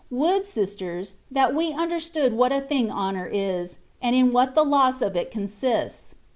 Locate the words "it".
5.15-5.29